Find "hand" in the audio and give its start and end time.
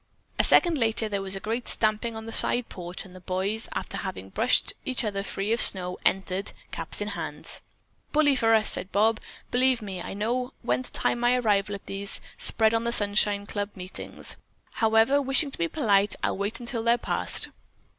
7.09-7.61